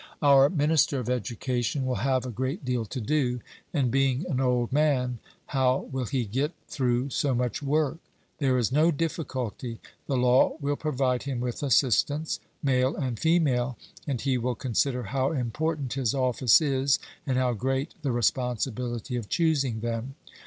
[0.23, 3.39] Our minister of education will have a great deal to do;
[3.71, 7.99] and being an old man, how will he get through so much work?
[8.39, 13.77] There is no difficulty; the law will provide him with assistants, male and female;
[14.07, 16.97] and he will consider how important his office is,
[17.27, 20.15] and how great the responsibility of choosing them.